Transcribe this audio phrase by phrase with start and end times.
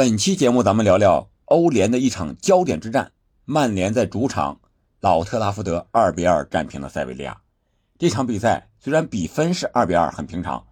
[0.00, 3.12] 本期节目咱们聊聊欧联的一场焦点之战，
[3.44, 4.58] 曼联在主场
[4.98, 7.42] 老特拉福德二比二战平了塞维利亚。
[7.98, 10.66] 这场比赛虽然比分是二比二，很平常，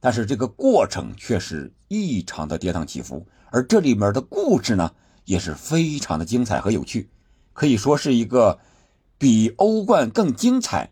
[0.00, 4.90] 但是这个过程却是异常的跌宕起伏，而这里面的故事呢，
[5.24, 7.08] 也是非常的精彩和有趣，
[7.52, 8.58] 可以说是一个
[9.16, 10.90] 比欧冠更精彩、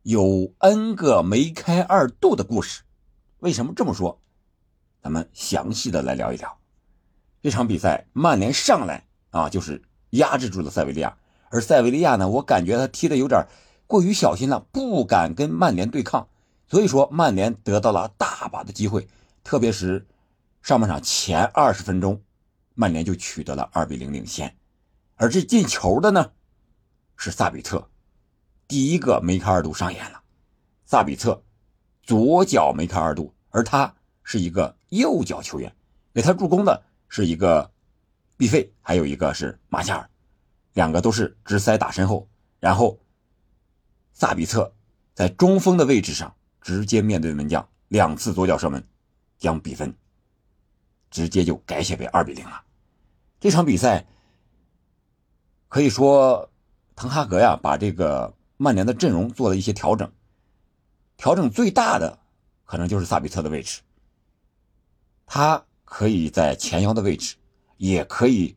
[0.00, 2.84] 有 N 个梅开二度的故事。
[3.40, 4.18] 为什么这么说？
[5.02, 6.61] 咱们详细的来聊一聊。
[7.42, 11.16] 这场比赛，曼联上来啊就是压制住了塞维利亚，
[11.50, 13.44] 而塞维利亚呢，我感觉他踢的有点。
[13.88, 16.28] 过于小心了，不敢跟曼联对抗，
[16.66, 19.06] 所以说曼联得到了大把的机会，
[19.44, 20.06] 特别是
[20.62, 22.22] 上半场前二十分钟，
[22.74, 24.56] 曼联就取得了二比零领先，
[25.16, 26.30] 而这进球的呢
[27.16, 27.86] 是萨比特，
[28.66, 30.22] 第一个梅开二度上演了，
[30.86, 31.42] 萨比特
[32.02, 35.74] 左脚梅开二度，而他是一个右脚球员，
[36.14, 36.82] 给他助攻的
[37.14, 37.70] 是一个
[38.38, 40.10] 毕费，还有一个是马夏尔，
[40.72, 42.26] 两个都是直塞打身后，
[42.58, 42.98] 然后。
[44.14, 44.72] 萨比策
[45.14, 48.86] 在中锋的位置上直接面对门将，两次左脚射门，
[49.38, 49.92] 将比分
[51.10, 52.62] 直接就改写为二比零了。
[53.40, 54.06] 这场比赛
[55.68, 56.50] 可以说，
[56.94, 60.12] 滕哈格呀把这个曼联的阵容做了一些调整，
[61.16, 62.18] 调整最大的
[62.64, 63.80] 可能就是萨比策的位置，
[65.26, 67.36] 他可以在前腰的位置，
[67.76, 68.56] 也可以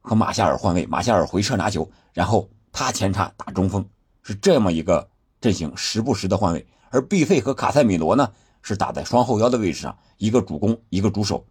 [0.00, 3.86] 和马夏尔换位，马夏尔回撤拿球，然后他前插打中锋。
[4.22, 5.10] 是这么一个
[5.42, 11.44] 阵型，时不时的换位，而毕费和卡塞米罗呢是打在双后腰的位置上，一个主攻，一个主守。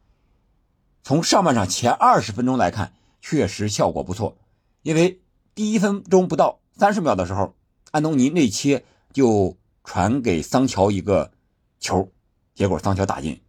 [1.04, 4.36] 从上半场前二十分钟来看，确实效果不错。
[4.82, 5.22] 因为
[5.54, 7.54] 第一分钟不到三十秒的时候，
[7.92, 8.84] 安东尼内切
[9.14, 11.32] 就传给桑乔一个
[11.80, 12.10] 球，
[12.56, 13.40] 结果桑乔打进，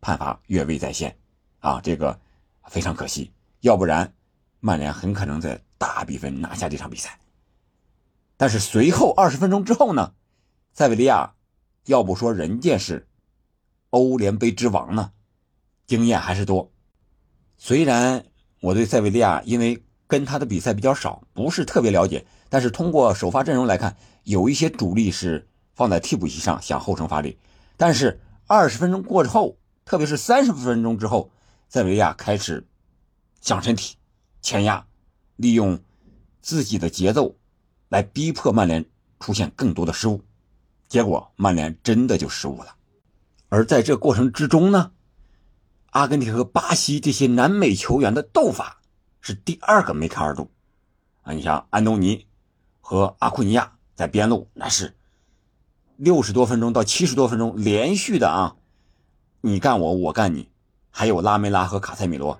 [0.00, 1.16] 判罚越位在先，
[1.60, 2.18] 啊，这个
[2.66, 4.12] 非常可惜，要不然
[4.60, 7.18] 曼联很可能在大比分拿下这场比赛。
[8.36, 10.14] 但是随后二十分钟之后呢，
[10.72, 11.34] 塞维利亚
[11.86, 13.08] 要不说人家是
[13.90, 15.12] 欧联杯之王呢，
[15.86, 16.70] 经验还是多。
[17.56, 18.24] 虽然
[18.60, 27.36] 我对塞维利亚因为跟他的比赛比较少，不是特别了解，但是通过首发阵容来看，有一些主力是放在替补席上想后程发力。
[27.76, 29.57] 但是二十分钟过之后，
[29.88, 31.30] 特别是三十分钟之后，
[31.70, 32.66] 塞维亚开始
[33.40, 33.96] 上身体
[34.42, 34.86] 前压，
[35.36, 35.80] 利用
[36.42, 37.36] 自己的节奏。
[37.88, 38.84] 来逼迫曼联
[39.18, 40.22] 出现更多的失误，
[40.88, 42.76] 结果曼联真的就失误了。
[43.48, 44.92] 而在这过程之中呢，
[45.86, 48.82] 阿根廷和巴西这些南美球员的斗法
[49.22, 50.50] 是第二个梅开二度
[51.22, 51.32] 啊！
[51.32, 52.26] 你像安东尼
[52.82, 54.94] 和阿库尼亚在边路，那是
[55.96, 58.56] 六十多分钟到七十多分钟连续的啊，
[59.40, 60.48] 你干我，我干你。
[60.90, 62.38] 还有拉梅拉和卡塞米罗，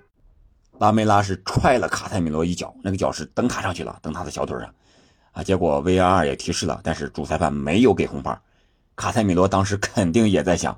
[0.79, 4.73] 拉梅拉是踹了卡塞米罗一脚，那个脚是蹬踏上去了，蹬他的小腿上。
[5.31, 8.37] 啊，结果 VAR 也提示了，但是主裁判没有给红牌。
[8.95, 10.77] 卡塞米罗当时肯定也在想，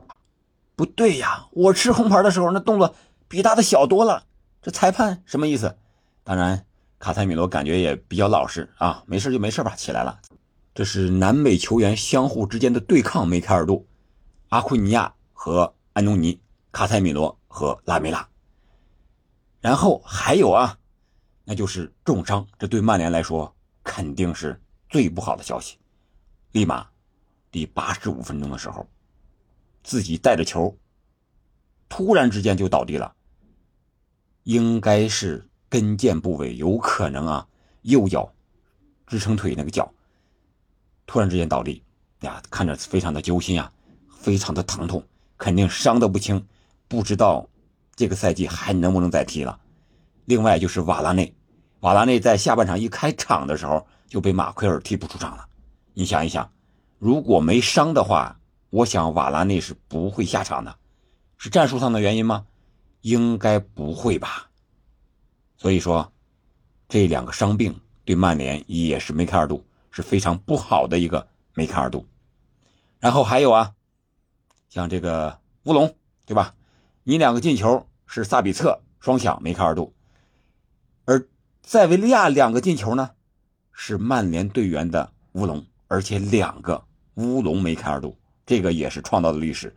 [0.75, 2.93] 不对呀，我吃红牌的时候那动作
[3.27, 4.23] 比他的小多了，
[4.61, 5.75] 这裁判什么意思？
[6.23, 6.65] 当然，
[6.99, 10.19] 卡塞米罗感觉也比较老实啊，没事就没事吧，起来了。
[10.75, 13.87] 这是南美球员相互之间的对抗，梅开二度，
[14.49, 16.39] 阿库尼亚和安东尼，
[16.71, 18.27] 卡塞米罗和拉梅拉。
[19.59, 20.77] 然后还有啊，
[21.43, 23.53] 那就是重伤，这对曼联来说。
[23.83, 25.75] 肯定是最不好的消息。
[26.51, 26.87] 立马，
[27.49, 28.87] 第八十五分钟的时候，
[29.81, 30.77] 自己带着球，
[31.89, 33.11] 突然之间就倒地了。
[34.43, 37.47] 应该是跟腱部位有可能啊，
[37.81, 38.31] 右脚
[39.07, 39.91] 支撑腿那个脚，
[41.07, 41.83] 突然之间倒地，
[42.19, 43.73] 呀，看着非常的揪心啊，
[44.11, 45.03] 非常的疼痛，
[45.41, 46.45] 肯定伤得不轻，
[46.87, 47.49] 不知道
[47.95, 49.59] 这个赛季还能不能再踢了。
[50.25, 51.33] 另外就是瓦拉内。
[51.79, 55.47] 瓦拉内在下半场一开场的时候就被马奎尔替补出场了。
[55.95, 56.51] 你想一想，
[56.99, 60.75] 如果没伤的话，我想瓦拉内是不会下场的。
[61.39, 62.45] 是战术上的原因吗？
[63.01, 64.47] 应该不会吧。
[65.57, 66.13] 所以说，
[66.87, 67.75] 这两个伤病
[68.05, 72.05] 对曼联也是梅开二度，是非常不好的一个梅开二度。
[72.99, 73.73] 然后还有啊，
[74.71, 75.93] 像这个乌龙，
[76.25, 76.55] 对吧？
[77.03, 79.93] 你两个进球是萨比策双抢梅开二度，
[81.05, 81.27] 而。
[81.63, 83.11] 塞维利亚两个进球呢，
[83.71, 86.83] 是曼联队员的乌龙，而且两个
[87.13, 89.73] 乌龙梅开二度，这个也是创造的历史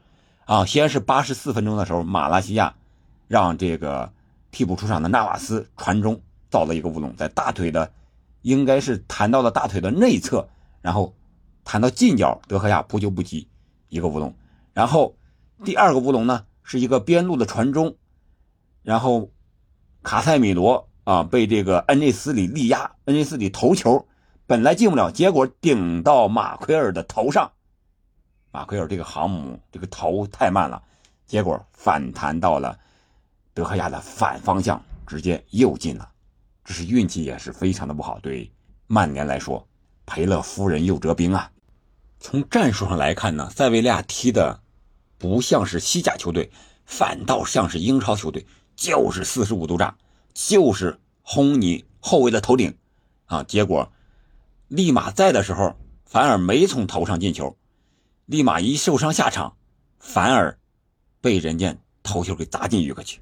[0.46, 0.64] 啊！
[0.64, 2.74] 先是八十四分钟的时候，马拉西亚
[3.28, 4.10] 让这个
[4.50, 7.92] 替补出场的纳瓦斯传中造了一个乌龙，在大腿的
[8.40, 10.48] 应该是弹到了大腿的内侧，
[10.80, 11.14] 然后
[11.64, 13.46] 弹到近角，德赫亚扑救不及，
[13.90, 14.34] 一个乌龙。
[14.74, 15.16] 然后
[15.64, 17.96] 第二个乌龙呢，是一个边路的传中，
[18.82, 19.30] 然后
[20.02, 24.06] 卡塞米罗啊被这个恩内斯里力压，恩内斯里头球
[24.46, 27.52] 本来进不了，结果顶到马奎尔的头上，
[28.50, 30.82] 马奎尔这个航母这个头太慢了，
[31.24, 32.78] 结果反弹到了
[33.54, 36.10] 德赫亚的反方向，直接又进了，
[36.64, 38.52] 这是运气也是非常的不好，对
[38.88, 39.66] 曼联来说
[40.04, 41.50] 赔了夫人又折兵啊。
[42.18, 44.60] 从战术上来看呢，塞维利亚踢的
[45.18, 46.50] 不像是西甲球队，
[46.84, 48.44] 反倒像是英超球队，
[48.76, 49.96] 就是四十五度炸，
[50.34, 52.76] 就是轰你后卫的头顶，
[53.26, 53.42] 啊！
[53.44, 53.90] 结果
[54.68, 57.56] 利马在的时候反而没从头上进球，
[58.26, 59.56] 利马一受伤下场，
[59.98, 60.58] 反而
[61.20, 63.20] 被人家头球给砸进一个去。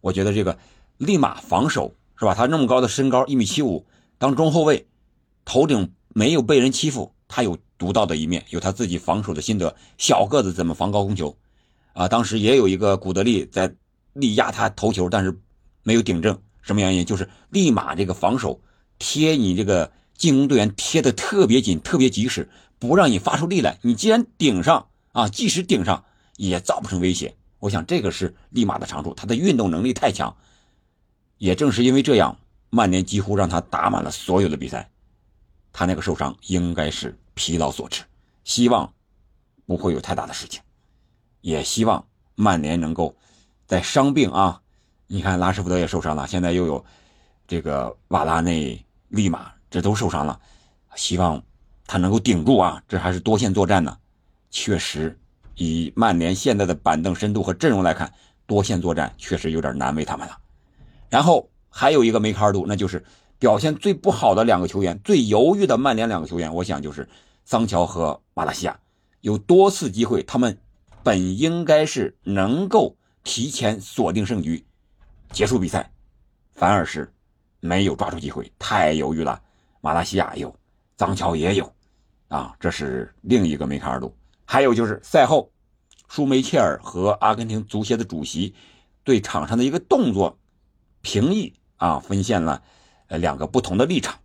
[0.00, 0.58] 我觉得这个
[0.98, 2.34] 利马防守是吧？
[2.34, 3.86] 他那么高的身高一米七五，
[4.18, 4.86] 当中后卫，
[5.44, 7.58] 头顶没有被人欺负，他有。
[7.78, 9.74] 独到的一面，有他自己防守的心得。
[9.96, 11.34] 小个子怎么防高空球？
[11.94, 13.72] 啊，当时也有一个古德利在
[14.12, 15.40] 力压他头球，但是
[15.82, 16.38] 没有顶正。
[16.60, 17.04] 什么原因？
[17.04, 18.60] 就是立马这个防守
[18.98, 23.78] 贴你这个进攻队员贴的特别紧、特别及时，不让你发出力来。
[23.82, 26.04] 你既然顶上啊，即使顶上
[26.36, 27.34] 也造不成威胁。
[27.60, 30.36] 我想这个是立马的长处，他的运动能力太强。
[31.38, 32.38] 也正是因为这样，
[32.70, 34.90] 曼联几乎让他打满了所有的比赛。
[35.72, 37.16] 他那个受伤应该是。
[37.38, 38.02] 疲劳所致，
[38.42, 38.92] 希望
[39.64, 40.60] 不会有太大的事情，
[41.40, 42.04] 也希望
[42.34, 43.14] 曼联能够
[43.64, 44.60] 在伤病啊，
[45.06, 46.84] 你看拉什福德也受伤了，现在又有
[47.46, 50.40] 这个瓦拉内、利马，这都受伤了，
[50.96, 51.40] 希望
[51.86, 53.96] 他能够顶住啊，这还是多线作战呢。
[54.50, 55.16] 确实，
[55.54, 58.12] 以曼联现在的板凳深度和阵容来看，
[58.46, 60.36] 多线作战确实有点难为他们了。
[61.08, 63.04] 然后还有一个梅开二度，那就是
[63.38, 67.08] 表现最不好的两个球员，最犹豫的曼联两个球员，我想就是。
[67.48, 68.78] 桑乔和马拉西亚
[69.22, 70.60] 有多次机会，他们
[71.02, 74.66] 本应该是能够提前锁定胜局，
[75.32, 75.90] 结束比赛，
[76.52, 77.10] 反而是
[77.60, 79.40] 没有抓住机会，太犹豫了。
[79.80, 80.54] 马拉西亚有，
[80.98, 81.72] 桑乔也有，
[82.28, 84.14] 啊，这是另一个梅开二度。
[84.44, 85.50] 还有就是赛后，
[86.06, 88.54] 舒梅切尔和阿根廷足协的主席
[89.02, 90.38] 对场上的一个动作
[91.00, 92.62] 评议啊，分现了
[93.06, 94.18] 呃两个不同的立场。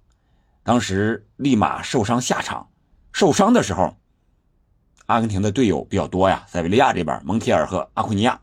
[0.62, 2.68] 当时立马受伤下场。
[3.14, 3.96] 受伤的时候，
[5.06, 8.42] 阿根廷的队友比较多呀，塞维利亚这边蒙铁尔和阿库尼亚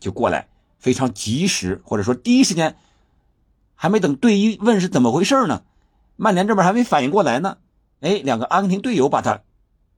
[0.00, 0.48] 就过来，
[0.78, 2.76] 非常及时或者说第一时间，
[3.74, 5.62] 还没等队医问是怎么回事呢，
[6.16, 7.58] 曼联这边还没反应过来呢，
[8.00, 9.40] 哎，两个阿根廷队友把他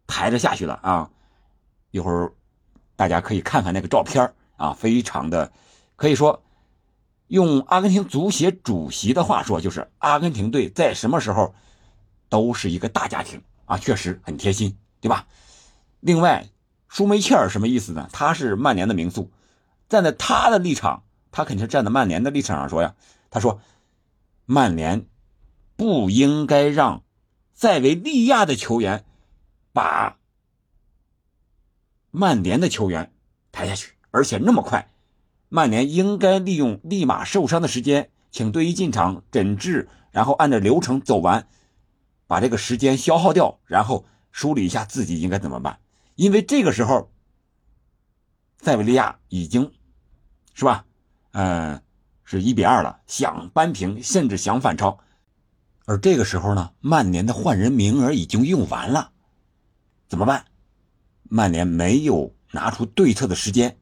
[0.07, 1.11] 抬着下去了啊！
[1.91, 2.33] 一会儿
[2.97, 5.51] 大家可以看看那个照片啊，非常的
[5.97, 6.43] 可以说
[7.29, 11.55] 用阿根廷足协主席的话说，就是阿根廷队在什么时候
[12.29, 13.41] 都是一个大家庭。
[13.71, 15.29] 啊，确实很贴心，对吧？
[16.01, 16.49] 另外，
[16.89, 18.09] 舒梅切尔什么意思呢？
[18.13, 19.31] 他是曼联的名宿，
[19.89, 22.97] 站在他的立场，他肯定是站在曼联的立场上说呀。
[23.31, 23.61] 他说，
[24.45, 25.07] 曼联
[25.77, 27.05] 不应该让
[27.55, 29.05] 塞维利亚的球员
[29.73, 30.19] 把
[32.11, 33.13] 曼联的球员
[33.53, 34.91] 抬下去，而且那么快。
[35.49, 41.47] 曼联应该利用立马受伤的时间，请队医进场诊治，然后按照流程走完。
[42.31, 45.81] 把这个时间消耗掉，然后梳理一下自己应该怎么办。
[46.15, 47.11] 因为这个时候，
[48.59, 49.73] 塞维利亚已经，
[50.55, 50.85] 是吧？
[51.33, 51.83] 嗯，
[52.23, 55.01] 是一比二了，想扳平，甚至想反超。
[55.87, 59.11] 而这个时候呢，曼联的换人名额已经用完了，
[60.07, 60.45] 怎么办？
[61.25, 63.77] 曼联没有拿出对策的时间。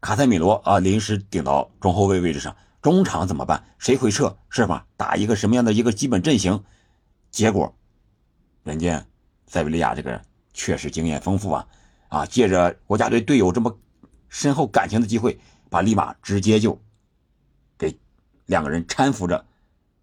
[0.00, 3.62] 卡塞米罗啊，临时顶到中后卫位置上，中场怎么办？
[3.76, 4.38] 谁回撤？
[4.48, 4.86] 是吧？
[4.96, 6.64] 打一个什么样的一个基本阵型？
[7.30, 7.72] 结果，
[8.64, 9.04] 人家
[9.46, 10.20] 塞维利亚这个
[10.52, 11.68] 确实经验丰富啊，
[12.08, 13.78] 啊，借着国家队队友这么
[14.28, 15.38] 深厚感情的机会，
[15.70, 16.80] 把利马直接就
[17.76, 17.96] 给
[18.46, 19.46] 两个人搀扶着、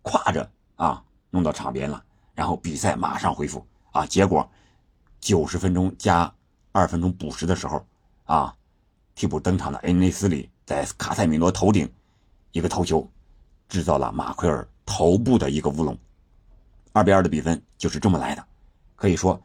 [0.03, 2.03] 挎着啊，弄到场边了。
[2.33, 4.05] 然后比赛马上恢复啊。
[4.05, 4.49] 结果
[5.19, 6.33] 九十分钟加
[6.71, 7.85] 二分钟补时的时候
[8.25, 8.55] 啊，
[9.15, 11.91] 替补登场的恩内斯里在卡塞米罗头顶
[12.51, 13.09] 一个头球，
[13.67, 15.97] 制造了马奎尔头部的一个乌龙。
[16.95, 18.45] 二比二的比分就是这么来的，
[18.95, 19.43] 可以说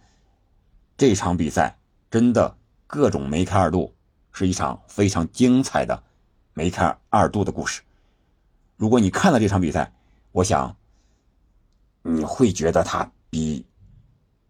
[0.96, 1.76] 这场比赛
[2.08, 3.92] 真的各种梅开二度，
[4.30, 6.00] 是一场非常精彩的
[6.54, 7.82] 梅开二度的故事。
[8.76, 9.92] 如果你看了这场比赛，
[10.30, 10.76] 我想
[12.02, 13.66] 你会觉得它比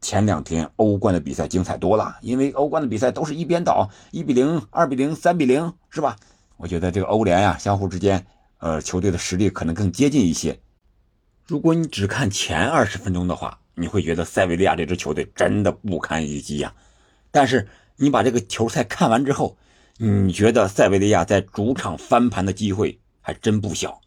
[0.03, 6.19] 前两天欧冠的比赛精彩多了，因为欧冠的比赛都是一边倒，一比零、二比零、三比零，是吧？
[6.59, 8.27] 我觉得这个欧联呀，相互之间，
[8.59, 10.61] 呃，球队的实力可能更接近一些。
[11.51, 16.73] 如果你只看前二十分钟的话，你会觉得塞维利亚这支球队真的不堪一击呀。
[17.33, 17.67] 但是
[17.97, 19.59] 你把这个球赛看完之后，
[19.99, 24.01] 你觉得塞维利亚在主场翻盘的机会还真不小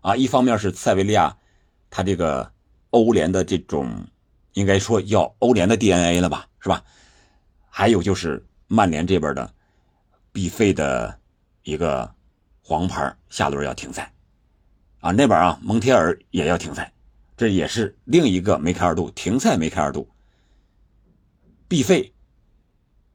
[0.00, 0.16] 啊！
[0.16, 1.36] 一方面是塞维利亚，
[1.90, 2.50] 他这个
[2.90, 4.08] 欧联的这种，
[4.54, 6.82] 应该说要欧联的 DNA 了吧，是吧？
[7.68, 9.48] 还有就是曼联这边的
[10.32, 11.16] 必费的
[11.62, 12.12] 一个
[12.64, 14.12] 黄牌，下轮要停赛
[15.00, 15.10] 啊！
[15.12, 16.92] 那边啊，蒙铁尔也要停赛，
[17.36, 20.08] 这也是另一个梅开二度，停赛梅开二度。
[21.68, 22.12] 必废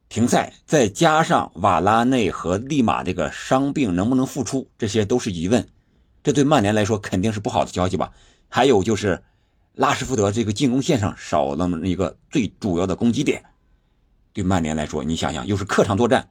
[0.09, 5.67] 停赛，再加上瓦拉内和利马这个伤病能不能复出，这些都是疑问。
[6.23, 8.11] 这对曼联来说肯定是不好的消息吧？
[8.49, 9.23] 还有就是
[9.73, 13.43] 拉什福德这个进攻线上少了一个最主要的攻击点。
[14.33, 16.29] 对曼联来说，你想想，又是客场作战，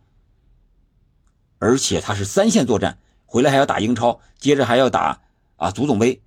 [1.59, 5.21] 而且他是三线作战，回来还要打英超，接着还要打
[5.57, 6.23] 啊足总杯，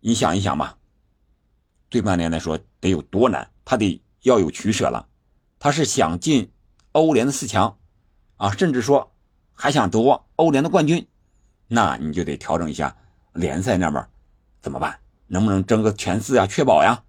[0.00, 0.78] 你想一想吧，
[1.88, 3.50] 对曼联来说得有多难？
[3.64, 5.08] 他得要有取舍了，
[5.58, 6.52] 他是想进
[6.92, 7.78] 欧联的四强，
[8.36, 9.12] 啊，甚至说
[9.52, 11.06] 还想夺欧联的冠军，
[11.68, 12.96] 那你就得调整一下
[13.32, 14.06] 联赛那边
[14.60, 14.98] 怎么办？
[15.26, 16.46] 能不能争个前四呀？
[16.46, 17.04] 确保呀？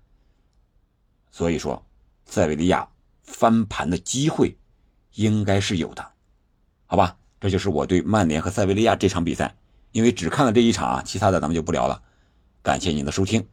[1.31, 1.85] 所以说，
[2.25, 2.87] 塞维利亚。
[3.25, 4.55] 翻盘的机会
[5.13, 6.11] 应该是有的，
[6.85, 7.17] 好吧？
[7.39, 9.55] 这就是我对曼联和塞维利亚这场比赛，
[9.93, 12.01] 因为只看了这一场啊，其他的咱们就不聊了。
[12.61, 13.47] 感谢您的收听，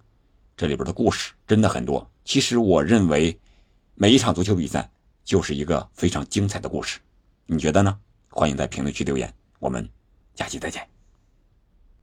[0.56, 2.10] 这里边的故事真的很多。
[2.24, 3.38] 其实我认为
[3.94, 4.90] 每一场足球比赛
[5.22, 6.98] 就是一个非常精彩的故事，
[7.46, 7.96] 你觉得呢？
[8.30, 9.88] 欢迎在评论区留言，我们
[10.34, 10.89] 下期再见。